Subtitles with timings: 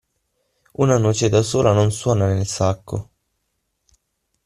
[0.85, 3.09] Una noce da sola non suona nel sacco.